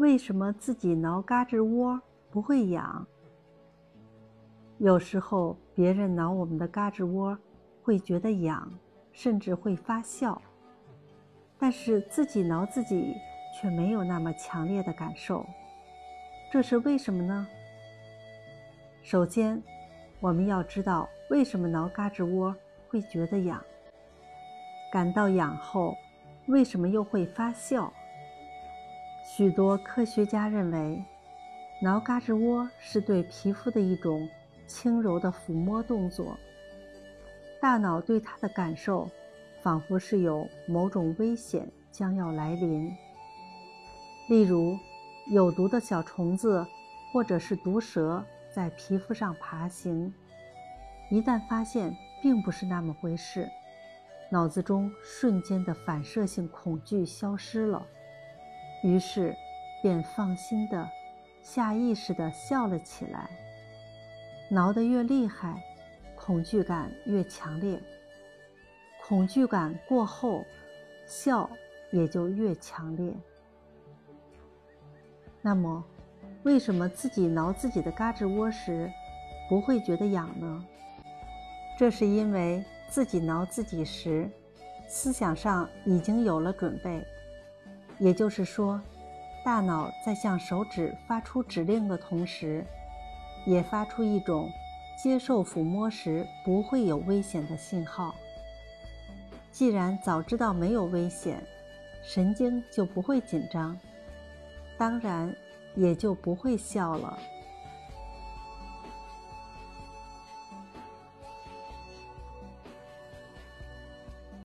[0.00, 2.00] 为什么自己挠嘎吱窝
[2.30, 3.06] 不会痒？
[4.78, 7.36] 有时候别人挠我们的嘎吱窝，
[7.82, 8.72] 会觉得痒，
[9.12, 10.40] 甚至会发笑。
[11.58, 13.14] 但是自己挠自己
[13.54, 15.44] 却没有那么强烈的感受，
[16.50, 17.46] 这是为什么呢？
[19.02, 19.62] 首先，
[20.18, 22.56] 我们要知道为什么挠嘎吱窝
[22.88, 23.62] 会觉得痒，
[24.90, 25.94] 感到痒后，
[26.46, 27.92] 为什么又会发笑？
[29.36, 31.04] 许多科学家认为，
[31.80, 34.28] 挠嘎吱窝是对皮肤的一种
[34.66, 36.36] 轻柔的抚摸动作，
[37.60, 39.08] 大脑对它的感受。
[39.62, 42.90] 仿佛是有某种危险将要来临，
[44.30, 44.74] 例如
[45.30, 46.66] 有毒的小虫子
[47.12, 50.12] 或者是毒蛇在皮肤上爬行。
[51.10, 53.46] 一旦发现并不是那么回事，
[54.30, 57.86] 脑子中瞬间的反射性恐惧消失了，
[58.82, 59.34] 于是
[59.82, 60.88] 便放心的、
[61.42, 63.30] 下意识的笑了起来。
[64.50, 65.62] 挠得越厉害，
[66.16, 67.80] 恐惧感越强烈。
[69.06, 70.44] 恐惧感过后，
[71.06, 71.48] 笑
[71.90, 73.12] 也就越强烈。
[75.42, 75.84] 那么，
[76.42, 78.90] 为什么自己挠自己的嘎吱窝时
[79.48, 80.64] 不会觉得痒呢？
[81.78, 84.30] 这是因为自己挠自己时，
[84.88, 87.02] 思想上已经有了准备，
[88.00, 88.80] 也就是说，
[89.44, 92.64] 大脑在向手指发出指令的同时，
[93.46, 94.50] 也发出一种
[94.96, 98.14] 接受抚摸时不会有危险的信号。
[99.52, 101.42] 既然早知道没有危险，
[102.02, 103.78] 神经就不会紧张，
[104.78, 105.34] 当然
[105.76, 107.18] 也就不会笑了。